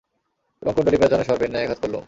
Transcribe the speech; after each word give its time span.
এবং 0.61 0.71
কুণ্ডলী 0.75 0.97
প্যাঁচানো 0.97 1.23
সর্পের 1.23 1.49
ন্যায় 1.51 1.65
আঘাত 1.65 1.79
করলুম। 1.81 1.99